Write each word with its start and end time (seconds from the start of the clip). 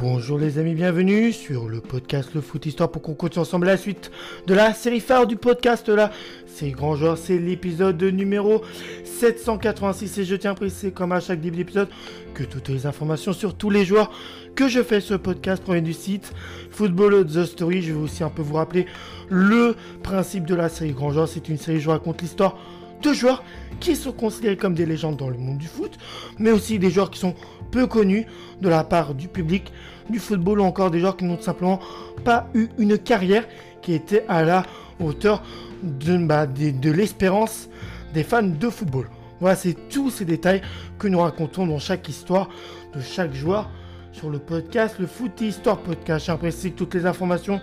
Bonjour 0.00 0.38
les 0.38 0.58
amis, 0.58 0.74
bienvenue 0.74 1.30
sur 1.30 1.68
le 1.68 1.82
podcast 1.82 2.30
Le 2.34 2.40
Foot 2.40 2.64
Histoire 2.64 2.90
pour 2.90 3.02
qu'on 3.02 3.12
continue 3.12 3.42
ensemble 3.42 3.66
la 3.66 3.76
suite 3.76 4.10
de 4.46 4.54
la 4.54 4.72
série 4.72 4.98
phare 4.98 5.26
du 5.26 5.36
podcast 5.36 5.90
là. 5.90 6.10
C'est 6.46 6.70
Grand 6.70 6.96
Joueur, 6.96 7.18
c'est 7.18 7.36
l'épisode 7.36 8.02
numéro 8.02 8.62
786 9.04 10.16
et 10.16 10.24
je 10.24 10.36
tiens 10.36 10.52
à 10.52 10.54
préciser 10.54 10.90
comme 10.90 11.12
à 11.12 11.20
chaque 11.20 11.42
début 11.42 11.58
d'épisode 11.58 11.88
que 12.32 12.44
toutes 12.44 12.70
les 12.70 12.86
informations 12.86 13.34
sur 13.34 13.54
tous 13.54 13.68
les 13.68 13.84
joueurs 13.84 14.10
que 14.54 14.68
je 14.68 14.82
fais 14.82 15.02
ce 15.02 15.12
podcast 15.12 15.62
proviennent 15.62 15.84
du 15.84 15.92
site 15.92 16.32
Football 16.70 17.26
The 17.26 17.44
Story. 17.44 17.82
Je 17.82 17.92
vais 17.92 18.00
aussi 18.00 18.24
un 18.24 18.30
peu 18.30 18.40
vous 18.40 18.54
rappeler 18.54 18.86
le 19.28 19.76
principe 20.02 20.46
de 20.46 20.54
la 20.54 20.70
série 20.70 20.92
Grand 20.92 21.12
Joueur. 21.12 21.28
C'est 21.28 21.50
une 21.50 21.58
série 21.58 21.76
où 21.76 21.80
je 21.80 21.90
raconte 21.90 22.22
l'histoire 22.22 22.56
de 23.02 23.12
joueurs 23.12 23.42
qui 23.80 23.96
sont 23.96 24.12
considérés 24.12 24.56
comme 24.56 24.74
des 24.74 24.86
légendes 24.86 25.16
dans 25.16 25.28
le 25.28 25.38
monde 25.38 25.58
du 25.58 25.66
foot, 25.66 25.98
mais 26.38 26.50
aussi 26.50 26.78
des 26.78 26.90
joueurs 26.90 27.10
qui 27.10 27.18
sont 27.18 27.34
peu 27.70 27.86
connus 27.86 28.26
de 28.60 28.68
la 28.68 28.84
part 28.84 29.14
du 29.14 29.28
public 29.28 29.72
du 30.08 30.18
football 30.18 30.60
ou 30.60 30.64
encore 30.64 30.90
des 30.90 31.00
joueurs 31.00 31.16
qui 31.16 31.24
n'ont 31.24 31.40
simplement 31.40 31.80
pas 32.24 32.48
eu 32.54 32.68
une 32.78 32.98
carrière 32.98 33.46
qui 33.80 33.94
était 33.94 34.24
à 34.28 34.42
la 34.42 34.64
hauteur 34.98 35.42
de, 35.82 36.16
bah, 36.18 36.46
l'espérance 36.82 37.68
des 38.12 38.24
fans 38.24 38.42
de 38.42 38.68
football. 38.68 39.08
Voilà, 39.40 39.56
c'est 39.56 39.76
tous 39.88 40.10
ces 40.10 40.24
détails 40.24 40.60
que 40.98 41.08
nous 41.08 41.20
racontons 41.20 41.66
dans 41.66 41.78
chaque 41.78 42.08
histoire 42.08 42.50
de 42.94 43.00
chaque 43.00 43.32
joueur 43.32 43.70
sur 44.12 44.28
le 44.28 44.38
podcast, 44.38 44.96
le 44.98 45.06
Foot 45.06 45.40
Histoire 45.40 45.78
Podcast. 45.78 46.30
Que 46.40 46.68
toutes 46.68 46.94
les 46.94 47.06
informations 47.06 47.60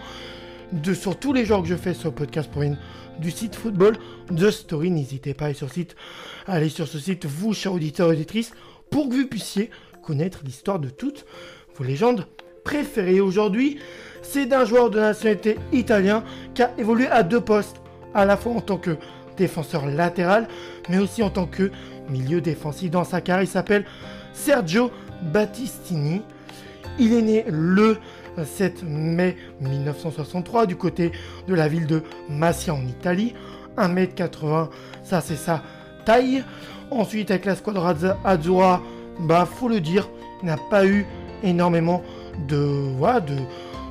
de, 0.71 0.93
sur 0.93 1.17
tous 1.17 1.33
les 1.33 1.45
joueurs 1.45 1.61
que 1.61 1.67
je 1.67 1.75
fais 1.75 1.93
sur 1.93 2.13
podcast 2.13 2.49
proviennent 2.49 2.77
du 3.19 3.31
site 3.31 3.55
Football 3.55 3.97
The 4.35 4.51
Story. 4.51 4.91
N'hésitez 4.91 5.33
pas 5.33 5.45
à 5.45 5.47
aller 5.47 5.55
sur, 5.55 5.71
site, 5.71 5.95
à 6.45 6.53
aller 6.53 6.69
sur 6.69 6.87
ce 6.87 6.99
site, 6.99 7.25
vous, 7.25 7.53
chers 7.53 7.73
auditeurs 7.73 8.09
et 8.09 8.15
auditrices, 8.15 8.51
pour 8.89 9.09
que 9.09 9.15
vous 9.15 9.27
puissiez 9.27 9.69
connaître 10.03 10.39
l'histoire 10.43 10.79
de 10.79 10.89
toutes 10.89 11.25
vos 11.75 11.83
légendes 11.83 12.27
préférées. 12.63 13.21
Aujourd'hui, 13.21 13.79
c'est 14.21 14.45
d'un 14.45 14.65
joueur 14.65 14.89
de 14.89 14.99
nationalité 14.99 15.57
italien 15.71 16.23
qui 16.53 16.63
a 16.63 16.71
évolué 16.77 17.07
à 17.07 17.23
deux 17.23 17.41
postes, 17.41 17.77
à 18.13 18.25
la 18.25 18.37
fois 18.37 18.53
en 18.53 18.61
tant 18.61 18.77
que 18.77 18.97
défenseur 19.37 19.85
latéral, 19.85 20.47
mais 20.89 20.97
aussi 20.97 21.23
en 21.23 21.29
tant 21.29 21.45
que 21.45 21.71
milieu 22.09 22.41
défensif 22.41 22.91
dans 22.91 23.03
sa 23.03 23.21
carrière. 23.21 23.43
Il 23.43 23.49
s'appelle 23.51 23.85
Sergio 24.33 24.91
Battistini. 25.21 26.21
Il 26.99 27.13
est 27.13 27.21
né 27.21 27.45
le 27.47 27.97
7 28.43 28.83
mai 28.83 29.35
1963 29.61 30.65
du 30.65 30.75
côté 30.75 31.11
de 31.47 31.53
la 31.53 31.67
ville 31.67 31.87
de 31.87 32.03
Massia 32.29 32.73
en 32.73 32.85
Italie. 32.85 33.33
1m80, 33.77 34.69
ça 35.03 35.21
c'est 35.21 35.35
sa 35.35 35.63
taille. 36.05 36.43
Ensuite 36.89 37.31
avec 37.31 37.45
la 37.45 37.55
squadra 37.55 37.93
Azzurra, 38.23 38.81
bah 39.19 39.45
faut 39.45 39.67
le 39.67 39.81
dire, 39.81 40.09
n'a 40.43 40.57
pas 40.69 40.85
eu 40.85 41.05
énormément 41.43 42.01
de 42.47 42.91
voilà, 42.97 43.23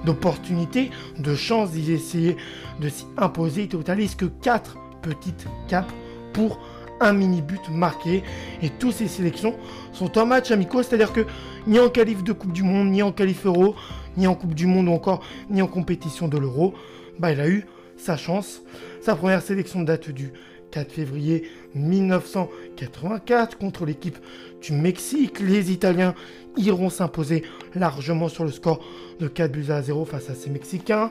d'opportunités, 0.04 0.90
de 1.18 1.34
chances 1.34 1.72
d'y 1.72 1.92
essayer 1.92 2.36
de 2.80 2.88
s'y 2.88 3.06
imposer. 3.16 3.62
Il 3.62 3.68
totalise 3.68 4.14
que 4.14 4.26
4 4.26 4.76
petites 5.02 5.46
capes 5.68 5.92
pour 6.32 6.58
un 7.00 7.12
mini 7.12 7.42
but 7.42 7.60
marqué. 7.70 8.22
Et 8.62 8.70
toutes 8.70 8.94
ces 8.94 9.08
sélections 9.08 9.54
sont 9.92 10.18
en 10.18 10.26
match 10.26 10.50
amicaux, 10.50 10.82
c'est-à-dire 10.82 11.12
que 11.12 11.26
ni 11.66 11.78
en 11.78 11.88
qualif 11.88 12.24
de 12.24 12.32
Coupe 12.32 12.52
du 12.52 12.62
Monde, 12.62 12.88
ni 12.88 13.02
en 13.02 13.12
qualif 13.12 13.46
Euro, 13.46 13.74
ni 14.16 14.26
en 14.26 14.34
Coupe 14.34 14.54
du 14.54 14.66
Monde 14.66 14.88
encore 14.88 15.22
ni 15.50 15.62
en 15.62 15.66
compétition 15.66 16.28
de 16.28 16.38
l'Euro, 16.38 16.74
bah, 17.18 17.32
il 17.32 17.40
a 17.40 17.48
eu 17.48 17.66
sa 17.96 18.16
chance. 18.16 18.62
Sa 19.00 19.16
première 19.16 19.42
sélection 19.42 19.82
date 19.82 20.10
du 20.10 20.32
4 20.70 20.92
février 20.92 21.48
1984 21.74 23.56
contre 23.58 23.86
l'équipe 23.86 24.18
du 24.60 24.72
Mexique. 24.72 25.40
Les 25.40 25.72
Italiens 25.72 26.14
iront 26.56 26.90
s'imposer 26.90 27.44
largement 27.74 28.28
sur 28.28 28.44
le 28.44 28.50
score 28.50 28.84
de 29.20 29.28
4 29.28 29.52
buts 29.52 29.70
à 29.70 29.80
0 29.82 30.04
face 30.04 30.28
à 30.30 30.34
ces 30.34 30.50
Mexicains. 30.50 31.10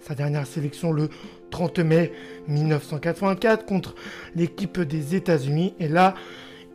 Sa 0.00 0.14
dernière 0.14 0.46
sélection 0.46 0.92
le 0.92 1.08
30 1.50 1.80
mai 1.80 2.12
1984 2.48 3.64
contre 3.64 3.94
l'équipe 4.36 4.80
des 4.80 5.16
États-Unis. 5.16 5.74
Et 5.80 5.88
là, 5.88 6.14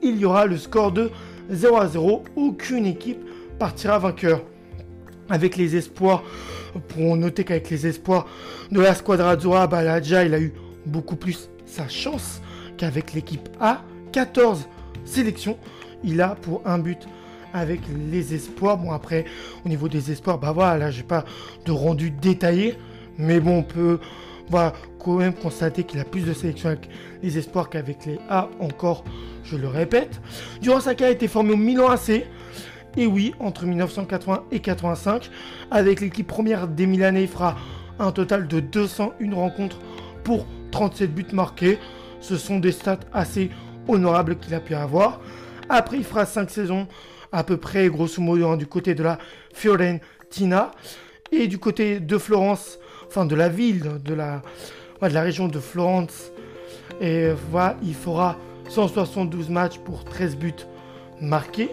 il 0.02 0.18
y 0.18 0.26
aura 0.26 0.46
le 0.46 0.58
score 0.58 0.92
de 0.92 1.12
0 1.50 1.78
à 1.78 1.88
0. 1.88 2.24
Aucune 2.36 2.86
équipe 2.86 3.24
partira 3.60 4.00
vainqueur. 4.00 4.44
Avec 5.30 5.58
les 5.58 5.76
espoirs, 5.76 6.24
pour 6.90 7.18
noter 7.18 7.44
qu'avec 7.44 7.70
les 7.70 7.88
espoirs 7.88 8.28
de 8.72 8.80
la 8.80 8.94
Squadra 8.94 9.32
Azzurra, 9.32 9.68
Baladja, 9.68 10.24
il 10.24 10.34
a 10.34 10.40
eu 10.40 10.54
beaucoup 10.86 11.16
plus 11.16 11.50
sa 11.66 11.88
chance 11.88 12.42
qu'avec 12.78 13.14
l'équipe 13.14 13.50
A. 13.60 13.82
14 14.12 14.68
sélections. 15.04 15.58
Il 16.04 16.22
a 16.22 16.36
pour 16.36 16.62
un 16.66 16.78
but 16.78 17.08
avec 17.54 17.82
les 18.12 18.36
espoirs. 18.36 18.78
Bon, 18.78 18.92
après, 18.92 19.26
au 19.66 19.70
niveau 19.70 19.88
des 19.88 20.12
espoirs, 20.12 20.38
bah 20.38 20.52
voilà, 20.52 20.78
là, 20.78 20.92
j'ai 20.92 21.04
pas 21.04 21.26
de 21.66 21.72
rendu 21.72 22.12
détaillé. 22.12 22.76
Mais 23.18 23.40
bon, 23.40 23.60
on 23.60 23.64
peut 23.64 24.00
va 24.50 24.74
quand 25.00 25.16
même 25.16 25.34
constater 25.34 25.84
qu'il 25.84 26.00
a 26.00 26.04
plus 26.04 26.22
de 26.22 26.34
sélections 26.34 26.70
avec 26.70 26.90
les 27.24 27.38
espoirs 27.38 27.70
qu'avec 27.70 28.06
les 28.06 28.20
A 28.30 28.50
encore, 28.60 29.04
je 29.44 29.58
le 29.58 29.68
répète. 29.68 30.22
Durant 30.62 30.80
sa 30.80 30.92
a 30.92 31.10
été 31.10 31.28
formé 31.28 31.54
au 31.54 31.58
Milan 31.58 31.90
AC. 31.90 32.24
Et 32.98 33.06
oui, 33.06 33.34
entre 33.40 33.66
1980 33.66 34.46
et 34.52 34.60
85, 34.60 35.30
avec 35.72 36.02
l'équipe 36.02 36.28
première 36.28 36.68
des 36.68 36.86
Milanais, 36.86 37.24
il 37.24 37.28
fera 37.28 37.56
un 38.00 38.12
total 38.12 38.48
de 38.48 38.60
201 38.60 39.34
rencontres 39.34 39.80
pour 40.24 40.46
37 40.72 41.14
buts 41.14 41.26
marqués. 41.34 41.78
Ce 42.22 42.38
sont 42.38 42.60
des 42.60 42.72
stats 42.72 43.00
assez 43.14 43.52
honorables 43.88 44.38
qu'il 44.38 44.54
a 44.54 44.60
pu 44.60 44.76
avoir. 44.76 45.20
Après, 45.70 45.98
il 45.98 46.04
fera 46.04 46.26
5 46.26 46.50
saisons 46.50 46.88
à 47.32 47.44
peu 47.44 47.58
près, 47.58 47.90
grosso 47.90 48.22
modo, 48.22 48.48
hein, 48.48 48.58
du 48.58 48.68
côté 48.68 48.96
de 48.96 49.04
la 49.04 49.18
Fiorentina. 49.54 50.72
Et 51.32 51.48
du 51.48 51.58
côté 51.58 52.00
de 52.00 52.18
Florence, 52.18 52.80
enfin 53.08 53.26
de 53.26 53.36
la 53.36 53.50
ville, 53.50 54.02
de 54.04 54.14
la, 54.14 54.42
de 55.02 55.08
la 55.08 55.22
région 55.22 55.48
de 55.48 55.60
Florence. 55.60 56.32
Et 57.02 57.30
voilà, 57.52 57.76
il 57.84 57.96
fera 57.96 58.38
172 58.70 59.50
matchs 59.50 59.80
pour 59.80 60.06
13 60.06 60.38
buts 60.38 60.54
marqués. 61.20 61.72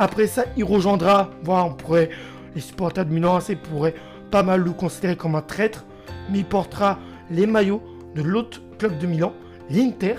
Après 0.00 0.26
ça, 0.26 0.46
il 0.56 0.64
rejoindra, 0.64 1.28
voilà, 1.44 1.66
on 1.66 1.74
pourrait, 1.74 2.08
les 2.54 2.62
supporters 2.62 3.04
de 3.04 3.12
Milan 3.12 3.36
AC 3.36 3.54
pourraient 3.54 3.94
pas 4.30 4.42
mal 4.42 4.62
le 4.62 4.70
considérer 4.70 5.14
comme 5.14 5.34
un 5.34 5.42
traître, 5.42 5.84
mais 6.30 6.38
il 6.38 6.46
portera 6.46 6.98
les 7.30 7.46
maillots 7.46 7.82
de 8.14 8.22
l'autre 8.22 8.62
club 8.78 8.96
de 8.96 9.06
Milan, 9.06 9.34
l'Inter. 9.68 10.14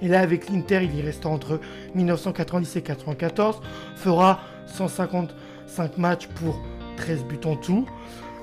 Et 0.00 0.08
là, 0.08 0.20
avec 0.20 0.48
l'Inter, 0.48 0.80
il 0.84 0.96
y 0.96 1.02
restera 1.02 1.28
entre 1.28 1.60
1990 1.94 2.76
et 2.76 2.80
94, 2.80 3.60
fera 3.96 4.40
155 4.64 5.98
matchs 5.98 6.26
pour 6.28 6.58
13 6.96 7.24
buts 7.24 7.38
en 7.44 7.56
tout. 7.56 7.84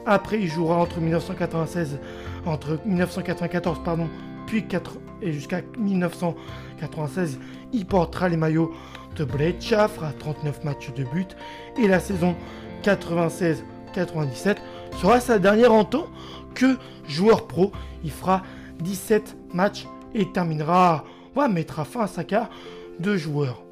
Après, 0.05 0.39
il 0.39 0.47
jouera 0.47 0.75
entre 0.75 0.99
1996, 0.99 1.97
entre 2.45 2.79
1994 2.85 3.81
pardon, 3.83 4.07
puis 4.45 4.67
4, 4.67 4.99
et 5.23 5.31
jusqu'à 5.31 5.61
1996, 5.79 7.39
il 7.73 7.87
portera 7.87 8.29
les 8.29 8.37
maillots 8.37 8.71
de 9.15 9.25
fera 9.25 10.13
39 10.17 10.63
matchs 10.63 10.93
de 10.93 11.03
but 11.03 11.35
et 11.77 11.87
la 11.87 11.99
saison 11.99 12.35
96-97 12.83 14.57
sera 15.01 15.19
sa 15.19 15.39
dernière 15.39 15.73
en 15.73 15.85
temps 15.85 16.07
que 16.55 16.77
joueur 17.07 17.47
pro. 17.47 17.71
Il 18.03 18.11
fera 18.11 18.43
17 18.79 19.35
matchs 19.53 19.87
et 20.13 20.31
terminera, 20.31 21.05
va 21.35 21.47
mettra 21.47 21.85
fin 21.85 22.01
à 22.01 22.07
sa 22.07 22.23
carrière 22.23 22.49
de 22.99 23.17
joueur. 23.17 23.63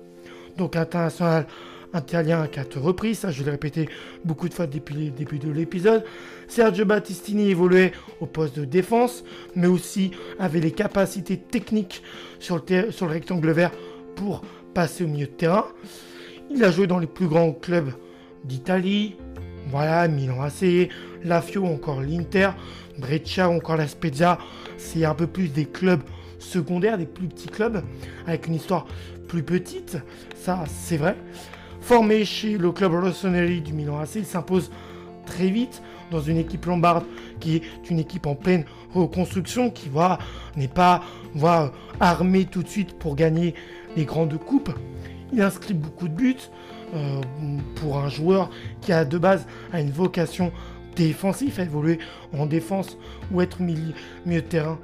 Donc 0.58 0.76
international 0.76 1.48
italien 1.96 2.42
à 2.42 2.48
quatre 2.48 2.80
reprises, 2.80 3.20
ça 3.20 3.32
je 3.32 3.44
l'ai 3.44 3.52
répété 3.52 3.90
beaucoup 4.26 4.50
de 4.50 4.54
fois 4.54 4.68
depuis 4.68 4.96
le 4.96 5.12
début 5.12 5.40
de 5.40 5.50
l'épisode. 5.50 6.04
Sergio 6.48 6.86
Battistini 6.86 7.50
évoluait 7.50 7.94
au 8.20 8.26
poste 8.26 8.60
de 8.60 8.66
défense, 8.66 9.24
mais 9.56 9.68
aussi 9.68 10.12
avait 10.40 10.60
les 10.60 10.72
capacités 10.72 11.38
techniques 11.38 12.04
sur 12.40 12.64
le 12.70 13.06
rectangle 13.08 13.52
vert 13.52 13.72
pour 14.16 14.42
au 14.78 15.08
milieu 15.08 15.26
de 15.26 15.32
terrain. 15.32 15.66
Il 16.52 16.64
a 16.64 16.72
joué 16.72 16.86
dans 16.86 17.00
les 17.00 17.08
plus 17.08 17.28
grands 17.28 17.52
clubs 17.52 17.92
d'Italie, 18.44 19.16
voilà, 19.70 20.08
Milan 20.08 20.42
AC, 20.42 20.90
Lafio, 21.24 21.66
encore 21.66 22.02
l'Inter, 22.02 22.52
Breccia, 23.00 23.50
encore 23.50 23.76
la 23.76 23.88
Spezia. 23.88 24.38
C'est 24.78 25.04
un 25.04 25.16
peu 25.16 25.26
plus 25.26 25.50
des 25.50 25.66
clubs 25.66 26.04
secondaires, 26.38 26.98
des 26.98 27.08
plus 27.08 27.28
petits 27.28 27.48
clubs, 27.48 27.82
avec 28.28 28.48
une 28.48 28.56
histoire 28.56 28.86
plus 29.28 29.44
petite, 29.44 29.98
ça 30.36 30.64
c'est 30.68 30.98
vrai. 30.98 31.18
Formé 31.82 32.24
chez 32.24 32.58
le 32.58 32.72
club 32.72 32.94
Rossoneri 32.94 33.62
du 33.62 33.74
Milan 33.74 34.00
AC, 34.00 34.16
il 34.16 34.26
s'impose 34.26 34.72
très 35.26 35.50
vite 35.50 35.82
dans 36.12 36.22
une 36.22 36.38
équipe 36.38 36.66
lombarde 36.66 37.04
qui 37.40 37.56
est 37.56 37.90
une 37.90 38.00
équipe 38.00 38.28
en 38.28 38.36
pleine 38.36 38.64
reconstruction, 38.94 39.70
qui 39.70 39.90
va 39.90 40.20
n'est 40.56 40.68
pas 40.68 41.04
va 41.36 41.72
armée 42.00 42.46
tout 42.46 42.64
de 42.64 42.68
suite 42.68 42.94
pour 42.94 43.16
gagner 43.16 43.54
grandes 44.06 44.38
coupes. 44.38 44.72
Il 45.34 45.42
inscrit 45.42 45.74
beaucoup 45.74 46.08
de 46.08 46.14
buts 46.14 46.36
euh, 46.94 47.22
pour 47.76 47.98
un 47.98 48.10
joueur 48.10 48.50
qui 48.82 48.94
a 48.94 49.04
de 49.04 49.18
base 49.18 49.46
a 49.74 49.82
une 49.82 49.92
vocation 49.92 50.52
défensive, 50.96 51.60
à 51.60 51.64
évoluer 51.64 52.00
en 52.34 52.46
défense 52.46 52.98
ou 53.32 53.42
être 53.42 53.62
milieu, 53.62 53.94
de 54.26 54.40
terrain 54.40 54.80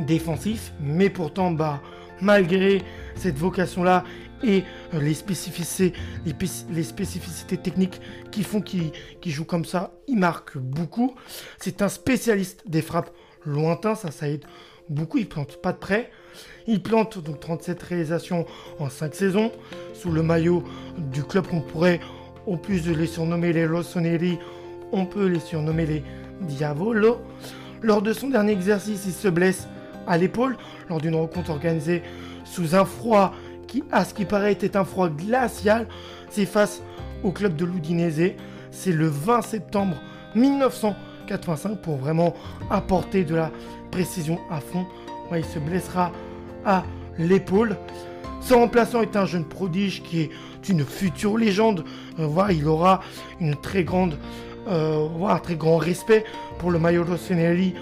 défensif, 0.00 0.72
mais 0.80 1.10
pourtant 1.10 1.50
bah 1.50 1.80
malgré 2.20 2.82
cette 3.14 3.38
vocation-là 3.38 4.04
et 4.42 4.64
euh, 4.94 5.00
les 5.00 5.14
spécificités, 5.14 5.92
les, 6.24 6.82
spécificités 6.82 7.56
techniques 7.56 8.00
qui 8.30 8.42
font 8.42 8.60
qu'il 8.60 8.92
joue 9.24 9.44
comme 9.44 9.64
ça, 9.64 9.94
il 10.06 10.18
marque 10.18 10.58
beaucoup. 10.58 11.14
C'est 11.58 11.82
un 11.82 11.88
spécialiste 11.88 12.62
des 12.66 12.82
frappes 12.82 13.10
lointains, 13.44 13.94
ça, 13.94 14.10
ça 14.10 14.28
aide 14.28 14.44
beaucoup. 14.88 15.18
Il 15.18 15.28
plante 15.28 15.60
pas 15.62 15.72
de 15.72 15.78
près. 15.78 16.10
Il 16.66 16.82
plante 16.82 17.18
donc 17.22 17.40
37 17.40 17.82
réalisations 17.82 18.46
en 18.78 18.88
5 18.88 19.14
saisons 19.14 19.52
sous 19.94 20.10
le 20.10 20.22
maillot 20.22 20.62
du 20.98 21.22
club 21.22 21.46
qu'on 21.46 21.60
pourrait, 21.60 22.00
en 22.46 22.56
plus 22.56 22.84
de 22.84 22.92
les 22.92 23.06
surnommer 23.06 23.52
les 23.52 23.66
Rossoneri, 23.66 24.38
on 24.92 25.04
peut 25.04 25.26
les 25.26 25.40
surnommer 25.40 25.86
les 25.86 26.04
Diavolo. 26.40 27.18
Lors 27.82 28.02
de 28.02 28.12
son 28.12 28.28
dernier 28.28 28.52
exercice, 28.52 29.04
il 29.06 29.12
se 29.12 29.28
blesse 29.28 29.66
à 30.06 30.16
l'épaule 30.18 30.56
lors 30.88 31.00
d'une 31.00 31.14
rencontre 31.14 31.50
organisée 31.50 32.02
sous 32.44 32.74
un 32.74 32.84
froid 32.84 33.32
qui, 33.66 33.82
à 33.90 34.04
ce 34.04 34.14
qui 34.14 34.24
paraît, 34.24 34.52
était 34.52 34.76
un 34.76 34.84
froid 34.84 35.08
glacial. 35.08 35.86
C'est 36.30 36.46
face 36.46 36.82
au 37.22 37.32
club 37.32 37.56
de 37.56 37.64
l'Udinese. 37.64 38.32
C'est 38.70 38.92
le 38.92 39.08
20 39.08 39.42
septembre 39.42 39.96
1985 40.34 41.80
pour 41.80 41.96
vraiment 41.96 42.34
apporter 42.70 43.24
de 43.24 43.34
la 43.34 43.50
précision 43.90 44.38
à 44.50 44.60
fond. 44.60 44.86
il 45.34 45.44
se 45.44 45.58
blessera 45.58 46.12
l'épaule. 47.18 47.76
Son 48.40 48.60
remplaçant 48.60 49.02
est 49.02 49.16
un 49.16 49.26
jeune 49.26 49.44
prodige 49.44 50.02
qui 50.02 50.20
est 50.20 50.30
une 50.68 50.84
future 50.84 51.36
légende. 51.36 51.84
Euh, 52.18 52.28
il 52.50 52.66
aura 52.66 53.00
une 53.40 53.56
très 53.56 53.84
grande, 53.84 54.18
euh, 54.68 55.08
un 55.26 55.38
très 55.38 55.56
grand 55.56 55.78
respect 55.78 56.24
pour 56.58 56.70
le 56.70 56.78
maillot 56.78 57.04
Rossoneri. 57.04 57.74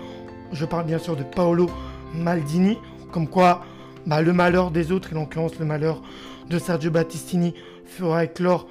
Je 0.53 0.65
parle 0.65 0.87
bien 0.87 0.99
sûr 0.99 1.17
de 1.17 1.23
Paolo 1.23 1.69
Maldini. 2.15 2.79
Comme 3.13 3.29
quoi, 3.29 3.63
bah, 4.07 4.23
le 4.23 4.33
malheur 4.33 4.71
des 4.71 4.93
autres, 4.93 5.13
et 5.13 5.17
en 5.17 5.21
l'occurrence 5.21 5.59
le 5.59 5.65
malheur 5.65 6.03
de 6.49 6.59
Sergio 6.59 6.91
Battistini, 6.91 7.55
fera 7.85 8.25
éclore 8.25 8.67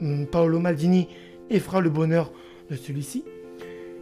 hum, 0.00 0.26
Paolo 0.26 0.58
Maldini 0.58 1.08
et 1.50 1.60
fera 1.60 1.80
le 1.80 1.90
bonheur 1.90 2.30
de 2.70 2.76
celui-ci. 2.76 3.24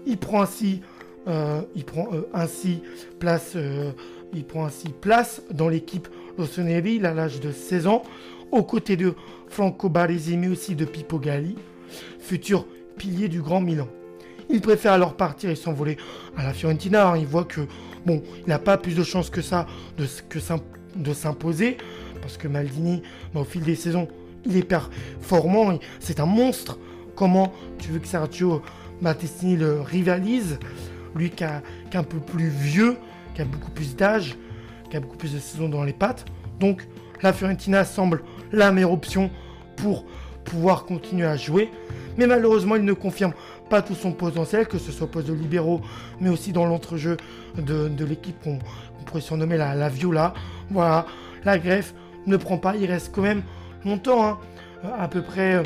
Il 0.06 0.18
prend 0.18 0.42
ainsi, 0.42 0.80
euh, 1.28 1.62
il 1.74 1.84
prend, 1.84 2.08
euh, 2.12 2.28
ainsi 2.32 2.82
place, 3.18 3.52
euh, 3.56 3.92
il 4.32 4.44
prend 4.44 4.64
ainsi 4.64 4.88
place 4.88 5.42
dans 5.52 5.68
l'équipe 5.68 6.08
Rossoneri 6.38 7.04
à 7.04 7.12
l'âge 7.14 7.40
de 7.40 7.52
16 7.52 7.86
ans, 7.86 8.02
aux 8.52 8.62
côtés 8.62 8.96
de 8.96 9.14
Franco 9.48 9.88
Baresi 9.88 10.36
mais 10.36 10.48
aussi 10.48 10.74
de 10.74 10.84
Pippo 10.84 11.18
Galli, 11.18 11.56
futur 12.18 12.66
pilier 12.96 13.28
du 13.28 13.40
Grand 13.42 13.60
Milan. 13.60 13.88
Il 14.48 14.60
préfère 14.60 14.92
alors 14.92 15.14
partir 15.14 15.50
et 15.50 15.54
s'envoler 15.54 15.96
à 16.36 16.42
la 16.42 16.52
Fiorentina. 16.52 17.14
Il 17.16 17.26
voit 17.26 17.44
que 17.44 17.60
bon, 18.04 18.22
il 18.44 18.48
n'a 18.48 18.58
pas 18.58 18.76
plus 18.76 18.96
de 18.96 19.04
chances 19.04 19.30
que 19.30 19.42
ça 19.42 19.66
de, 19.96 20.06
de 20.96 21.14
s'imposer. 21.14 21.76
Parce 22.20 22.36
que 22.36 22.48
Maldini, 22.48 23.02
bah, 23.32 23.40
au 23.40 23.44
fil 23.44 23.62
des 23.62 23.76
saisons, 23.76 24.08
il 24.44 24.56
est 24.56 24.64
performant. 24.64 25.78
C'est 26.00 26.20
un 26.20 26.26
monstre. 26.26 26.78
Comment 27.14 27.52
tu 27.78 27.90
veux 27.90 27.98
que 27.98 28.08
Sergio 28.08 28.62
Battistini 29.00 29.56
le 29.56 29.80
rivalise 29.80 30.58
Lui 31.14 31.30
qui, 31.30 31.44
est 31.44 31.96
un 31.96 32.02
peu 32.02 32.18
plus 32.18 32.48
vieux, 32.48 32.96
qui 33.40 33.46
a 33.46 33.48
beaucoup 33.48 33.70
plus 33.70 33.96
d'âge, 33.96 34.36
qui 34.90 34.96
a 34.98 35.00
beaucoup 35.00 35.16
plus 35.16 35.32
de 35.32 35.38
saisons 35.38 35.70
dans 35.70 35.82
les 35.82 35.94
pattes. 35.94 36.26
Donc 36.58 36.86
la 37.22 37.32
Fiorentina 37.32 37.84
semble 37.84 38.22
la 38.52 38.70
meilleure 38.70 38.92
option 38.92 39.30
pour 39.76 40.04
pouvoir 40.44 40.84
continuer 40.84 41.24
à 41.26 41.38
jouer. 41.38 41.70
Mais 42.18 42.26
malheureusement, 42.26 42.76
il 42.76 42.84
ne 42.84 42.92
confirme 42.92 43.32
pas 43.70 43.80
tout 43.80 43.94
son 43.94 44.12
potentiel, 44.12 44.66
que 44.66 44.76
ce 44.76 44.92
soit 44.92 45.06
au 45.06 45.10
poste 45.10 45.28
de 45.28 45.32
libéraux, 45.32 45.80
mais 46.20 46.28
aussi 46.28 46.52
dans 46.52 46.66
l'entrejeu 46.66 47.16
de, 47.56 48.04
l'équipe 48.04 48.38
qu'on 48.42 48.58
pourrait 49.06 49.22
surnommer 49.22 49.56
la, 49.56 49.88
Viola. 49.88 50.34
Voilà, 50.70 51.06
la 51.44 51.58
greffe 51.58 51.94
ne 52.26 52.36
prend 52.36 52.58
pas, 52.58 52.76
il 52.76 52.84
reste 52.90 53.10
quand 53.14 53.22
même 53.22 53.42
longtemps, 53.86 54.22
hein. 54.22 54.38
à 54.98 55.08
peu 55.08 55.22
près. 55.22 55.54
Euh, 55.54 55.62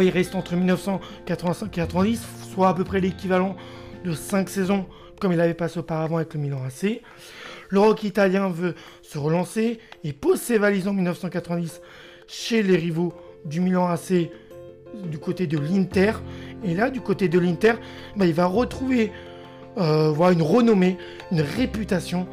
il 0.00 0.08
reste 0.08 0.34
entre 0.34 0.54
1985 0.54 1.66
et 1.66 1.70
90, 1.70 2.26
soit 2.54 2.68
à 2.70 2.74
peu 2.74 2.84
près 2.84 3.00
l'équivalent 3.00 3.56
de 4.04 4.12
5 4.14 4.48
saisons 4.48 4.86
comme 5.20 5.32
il 5.32 5.40
avait 5.40 5.54
passé 5.54 5.78
auparavant 5.78 6.16
avec 6.16 6.34
le 6.34 6.40
Milan 6.40 6.62
AC. 6.66 7.02
Le 7.68 7.78
rock 7.78 8.02
italien 8.02 8.48
veut 8.48 8.74
se 9.02 9.18
relancer 9.18 9.78
et 10.02 10.12
pose 10.12 10.40
ses 10.40 10.58
valises 10.58 10.88
en 10.88 10.92
1990 10.92 11.80
chez 12.26 12.62
les 12.62 12.76
rivaux 12.76 13.12
du 13.44 13.60
Milan 13.60 13.86
AC 13.86 14.30
du 15.04 15.18
côté 15.18 15.46
de 15.46 15.58
l'Inter. 15.58 16.12
Et 16.64 16.74
là, 16.74 16.90
du 16.90 17.00
côté 17.00 17.28
de 17.28 17.38
l'Inter, 17.38 17.74
bah, 18.16 18.26
il 18.26 18.34
va 18.34 18.46
retrouver 18.46 19.12
euh, 19.78 20.32
une 20.32 20.42
renommée, 20.42 20.98
une 21.30 21.42
réputation. 21.42 22.26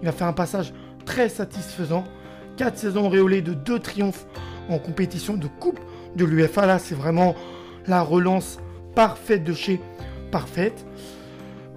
Il 0.00 0.06
va 0.06 0.12
faire 0.12 0.28
un 0.28 0.32
passage 0.32 0.72
très 1.04 1.28
satisfaisant. 1.28 2.04
Quatre 2.56 2.78
saisons 2.78 3.08
réolées 3.08 3.42
de 3.42 3.54
deux 3.54 3.78
triomphes 3.78 4.26
en 4.68 4.78
compétition 4.78 5.34
de 5.34 5.46
coupe 5.46 5.80
de 6.14 6.24
l'UFA. 6.24 6.66
Là, 6.66 6.78
c'est 6.78 6.94
vraiment 6.94 7.34
la 7.86 8.02
relance 8.02 8.58
parfaite 8.94 9.44
de 9.44 9.52
chez 9.52 9.80
parfaite. 10.30 10.86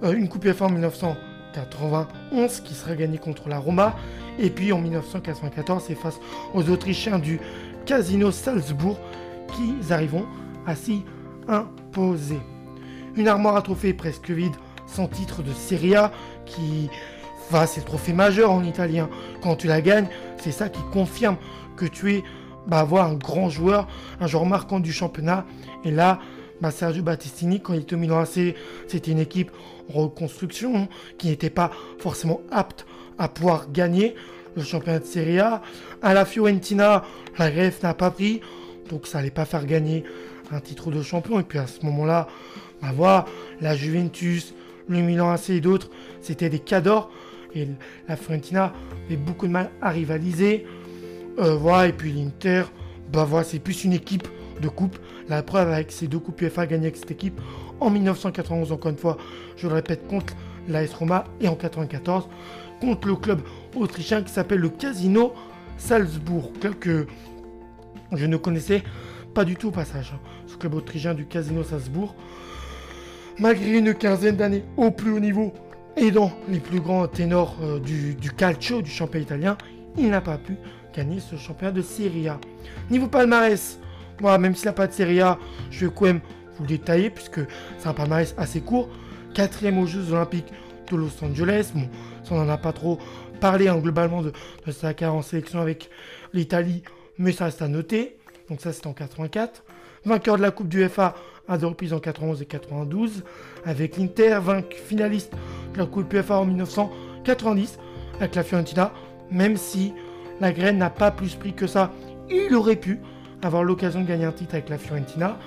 Euh, 0.02 0.12
une 0.12 0.28
coupe 0.28 0.44
UEFA 0.44 0.66
en 0.66 0.70
1991 0.70 2.60
qui 2.60 2.74
sera 2.74 2.94
gagnée 2.94 3.18
contre 3.18 3.48
la 3.48 3.58
Roma. 3.58 3.96
Et 4.38 4.50
puis 4.50 4.72
en 4.72 4.78
1994, 4.78 5.84
c'est 5.86 5.94
face 5.94 6.18
aux 6.54 6.68
Autrichiens 6.70 7.18
du 7.18 7.40
Casino 7.86 8.30
Salzbourg 8.30 8.98
qu'ils 9.54 9.92
arriveront 9.92 10.26
à 10.66 10.74
s'y 10.74 11.04
imposer. 11.48 12.38
Une 13.16 13.28
armoire 13.28 13.56
à 13.56 13.62
trophées 13.62 13.92
presque 13.92 14.30
vide, 14.30 14.54
sans 14.86 15.08
titre 15.08 15.42
de 15.42 15.52
Serie 15.52 15.96
A, 15.96 16.12
qui 16.46 16.88
va, 17.50 17.66
c'est 17.66 17.80
le 17.80 17.86
trophée 17.86 18.12
majeur 18.12 18.52
en 18.52 18.62
italien. 18.62 19.08
Quand 19.42 19.56
tu 19.56 19.66
la 19.66 19.80
gagnes, 19.80 20.08
c'est 20.38 20.52
ça 20.52 20.68
qui 20.68 20.80
confirme 20.92 21.36
que 21.76 21.86
tu 21.86 22.14
es 22.14 22.24
bah, 22.66 22.78
avoir 22.80 23.06
un 23.06 23.14
grand 23.14 23.48
joueur, 23.48 23.88
un 24.20 24.26
joueur 24.26 24.46
marquant 24.46 24.80
du 24.80 24.92
championnat. 24.92 25.44
Et 25.84 25.90
là, 25.90 26.20
bah, 26.60 26.70
Sergio 26.70 27.02
Battistini, 27.02 27.60
quand 27.60 27.74
il 27.74 27.80
était 27.80 27.94
au 27.94 27.98
Milan 27.98 28.20
AC, 28.20 28.54
c'était 28.86 29.10
une 29.10 29.18
équipe 29.18 29.50
en 29.94 30.02
reconstruction 30.04 30.88
qui 31.18 31.28
n'était 31.28 31.50
pas 31.50 31.70
forcément 31.98 32.40
apte 32.50 32.86
à 33.18 33.28
pouvoir 33.28 33.70
gagner 33.70 34.14
le 34.56 34.62
championnat 34.62 34.98
de 34.98 35.04
Serie 35.04 35.38
A. 35.38 35.62
À 36.02 36.14
la 36.14 36.24
Fiorentina, 36.24 37.04
la 37.38 37.50
greffe 37.50 37.82
n'a 37.82 37.94
pas 37.94 38.10
pris 38.10 38.40
donc 38.90 39.06
ça 39.06 39.18
allait 39.18 39.30
pas 39.30 39.44
faire 39.44 39.64
gagner 39.64 40.04
un 40.50 40.60
titre 40.60 40.90
de 40.90 41.00
champion. 41.00 41.40
Et 41.40 41.44
puis 41.44 41.58
à 41.58 41.66
ce 41.66 41.84
moment-là, 41.86 42.28
bah 42.82 42.90
voilà, 42.94 43.24
la 43.60 43.74
Juventus, 43.74 44.54
le 44.88 44.98
Milan 44.98 45.30
AC 45.30 45.50
et 45.50 45.60
d'autres, 45.60 45.90
c'était 46.20 46.50
des 46.50 46.58
cadors. 46.58 47.10
Et 47.54 47.68
la 48.08 48.16
Fiorentina 48.16 48.72
avait 49.06 49.16
beaucoup 49.16 49.46
de 49.46 49.52
mal 49.52 49.70
à 49.80 49.90
rivaliser. 49.90 50.66
Euh, 51.38 51.84
et 51.84 51.92
puis 51.92 52.12
l'Inter, 52.12 52.64
bah 53.12 53.24
voilà, 53.24 53.44
c'est 53.44 53.58
plus 53.60 53.84
une 53.84 53.92
équipe 53.92 54.28
de 54.60 54.68
coupe. 54.68 54.98
La 55.28 55.42
preuve 55.42 55.70
avec 55.70 55.92
ces 55.92 56.06
deux 56.06 56.18
coupes 56.18 56.40
UEFA 56.40 56.66
gagnées 56.66 56.86
avec 56.86 56.96
cette 56.96 57.10
équipe 57.10 57.40
en 57.80 57.90
1991, 57.90 58.72
encore 58.72 58.90
une 58.90 58.98
fois, 58.98 59.16
je 59.56 59.66
le 59.66 59.74
répète, 59.74 60.06
contre 60.06 60.34
l'AS 60.68 60.92
Roma 60.92 61.24
et 61.40 61.48
en 61.48 61.56
1994 61.56 62.28
contre 62.80 63.08
le 63.08 63.16
club 63.16 63.40
autrichien 63.76 64.22
qui 64.22 64.32
s'appelle 64.32 64.60
le 64.60 64.68
Casino 64.68 65.34
Salzbourg. 65.76 66.52
Club 66.60 66.74
que 66.78 67.06
je 68.12 68.26
ne 68.26 68.36
connaissais 68.36 68.82
pas 69.34 69.44
du 69.44 69.56
tout 69.56 69.68
au 69.68 69.72
passage 69.72 70.12
ce 70.46 70.56
club 70.56 70.74
autrichien 70.74 71.14
du 71.14 71.26
Casino 71.26 71.62
Salzbourg. 71.62 72.14
Malgré 73.38 73.78
une 73.78 73.94
quinzaine 73.94 74.36
d'années 74.36 74.64
au 74.76 74.90
plus 74.90 75.12
haut 75.12 75.20
niveau 75.20 75.52
et 75.96 76.10
dans 76.10 76.32
les 76.48 76.60
plus 76.60 76.80
grands 76.80 77.06
ténors 77.06 77.56
euh, 77.62 77.78
du, 77.78 78.16
calcio, 78.36 78.82
du 78.82 78.90
championnat 78.90 79.24
italien, 79.24 79.58
il 79.96 80.10
n'a 80.10 80.20
pas 80.20 80.38
pu 80.38 80.56
gagner 80.94 81.20
ce 81.20 81.36
championnat 81.36 81.72
de 81.72 81.82
Serie 81.82 82.28
A. 82.28 82.38
Niveau 82.90 83.06
palmarès, 83.06 83.78
moi, 84.20 84.38
même 84.38 84.54
s'il 84.54 84.66
n'a 84.66 84.72
pas 84.72 84.86
de 84.86 84.92
Serie 84.92 85.20
A, 85.20 85.38
je 85.70 85.86
vais 85.86 85.92
quand 85.94 86.06
même 86.06 86.20
vous 86.56 86.62
le 86.62 86.68
détailler 86.68 87.10
puisque 87.10 87.40
c'est 87.78 87.88
un 87.88 87.94
palmarès 87.94 88.34
assez 88.36 88.60
court. 88.60 88.88
Quatrième 89.34 89.78
aux 89.78 89.86
Jeux 89.86 90.12
Olympiques 90.12 90.52
de 90.90 90.96
Los 90.96 91.22
Angeles. 91.22 91.70
Bon, 91.74 91.88
ça 92.24 92.34
on 92.34 92.44
n'en 92.44 92.48
a 92.48 92.58
pas 92.58 92.72
trop 92.72 92.98
parlé 93.40 93.68
hein, 93.68 93.78
globalement 93.78 94.22
de, 94.22 94.32
sa 94.70 94.92
carrière 94.92 95.14
en 95.14 95.22
sélection 95.22 95.60
avec 95.60 95.88
l'Italie 96.32 96.82
mais 97.18 97.32
ça 97.32 97.44
reste 97.44 97.62
à 97.62 97.68
noter. 97.68 98.16
Donc 98.48 98.60
ça, 98.60 98.72
c'est 98.72 98.86
en 98.86 98.92
84. 98.92 99.62
Vainqueur 100.04 100.36
de 100.36 100.42
la 100.42 100.50
Coupe 100.50 100.68
du 100.68 100.88
FA 100.88 101.14
à 101.46 101.58
deux 101.58 101.66
reprises 101.66 101.92
en 101.92 102.00
91 102.00 102.40
et 102.40 102.46
92 102.46 103.24
avec 103.64 103.96
l'Inter, 103.96 104.40
finaliste 104.86 105.32
de 105.74 105.78
la 105.78 105.86
Coupe 105.86 106.12
UEFA 106.12 106.38
en 106.38 106.46
1990 106.46 107.78
avec 108.18 108.34
la 108.34 108.42
Fiorentina, 108.42 108.92
même 109.30 109.56
si 109.56 109.92
la 110.40 110.52
graine 110.52 110.78
n'a 110.78 110.90
pas 110.90 111.10
plus 111.10 111.34
pris 111.34 111.52
que 111.52 111.66
ça, 111.66 111.92
il 112.30 112.54
aurait 112.54 112.76
pu 112.76 113.00
avoir 113.42 113.64
l'occasion 113.64 114.00
de 114.00 114.06
gagner 114.06 114.24
un 114.24 114.32
titre 114.32 114.54
avec 114.54 114.68
la 114.68 114.78
Fiorentina, 114.78 115.38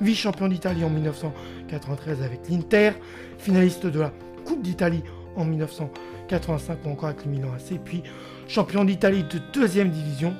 vice-champion 0.00 0.48
d'Italie 0.48 0.84
en 0.84 0.90
1993 0.90 2.22
avec 2.22 2.48
l'Inter, 2.48 2.92
finaliste 3.38 3.86
de 3.86 4.00
la 4.00 4.12
Coupe 4.44 4.62
d'Italie 4.62 5.02
en 5.36 5.44
1985 5.44 6.78
ou 6.84 6.90
encore 6.90 7.08
avec 7.10 7.24
le 7.24 7.30
Milan 7.30 7.48
AC, 7.54 7.78
puis 7.84 8.02
champion 8.46 8.84
d'Italie 8.84 9.24
de 9.24 9.40
deuxième 9.52 9.90
division 9.90 10.34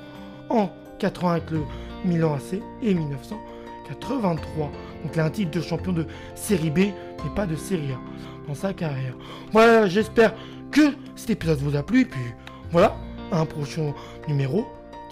en 0.49 0.69
80 0.99 1.31
avec 1.31 1.51
le 1.51 1.61
Milan 2.05 2.35
AC 2.35 2.59
et 2.81 2.93
1983. 2.93 4.71
Donc 5.03 5.17
a 5.17 5.25
un 5.25 5.29
titre 5.29 5.51
de 5.51 5.61
champion 5.61 5.93
de 5.93 6.05
série 6.35 6.69
B, 6.69 6.77
mais 6.77 7.35
pas 7.35 7.45
de 7.45 7.55
série 7.55 7.91
A 7.91 7.99
dans 8.47 8.55
sa 8.55 8.73
carrière. 8.73 9.15
Voilà, 9.51 9.87
j'espère 9.87 10.33
que 10.71 10.93
cet 11.15 11.29
épisode 11.31 11.59
vous 11.59 11.75
a 11.75 11.83
plu. 11.83 12.01
Et 12.01 12.05
puis 12.05 12.33
voilà, 12.71 12.95
un 13.31 13.45
prochain 13.45 13.93
numéro 14.27 14.65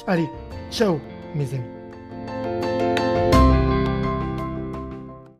Allez, 0.08 0.30
ciao 0.72 1.00
mes 1.36 1.54
amis. 1.54 1.77